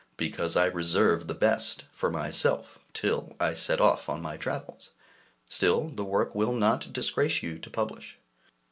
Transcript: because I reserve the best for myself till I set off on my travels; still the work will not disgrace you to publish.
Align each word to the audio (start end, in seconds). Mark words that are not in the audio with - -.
because 0.17 0.55
I 0.55 0.65
reserve 0.65 1.27
the 1.27 1.35
best 1.35 1.83
for 1.91 2.09
myself 2.09 2.79
till 2.91 3.35
I 3.39 3.53
set 3.53 3.79
off 3.79 4.09
on 4.09 4.19
my 4.19 4.35
travels; 4.35 4.89
still 5.47 5.89
the 5.89 6.03
work 6.03 6.33
will 6.33 6.53
not 6.53 6.91
disgrace 6.91 7.43
you 7.43 7.59
to 7.59 7.69
publish. 7.69 8.17